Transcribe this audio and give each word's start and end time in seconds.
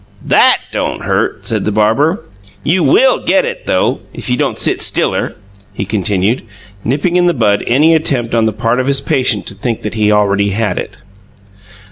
"THAT 0.25 0.61
don't 0.71 1.03
hurt!" 1.03 1.45
said 1.45 1.63
the 1.63 1.71
barber. 1.71 2.23
"You 2.63 2.83
WILL 2.83 3.23
get 3.23 3.45
it, 3.45 3.67
though, 3.67 3.99
if 4.15 4.31
you 4.31 4.35
don't 4.35 4.57
sit 4.57 4.81
stiller," 4.81 5.35
he 5.75 5.85
continued, 5.85 6.41
nipping 6.83 7.17
in 7.17 7.27
the 7.27 7.35
bud 7.35 7.63
any 7.67 7.93
attempt 7.93 8.33
on 8.33 8.47
the 8.47 8.51
part 8.51 8.79
of 8.79 8.87
his 8.87 8.99
patient 8.99 9.45
to 9.45 9.53
think 9.53 9.83
that 9.83 9.93
he 9.93 10.11
already 10.11 10.49
had 10.49 10.79
"it." 10.79 10.97